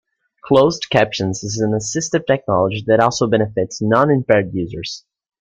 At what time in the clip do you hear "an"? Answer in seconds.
1.59-1.73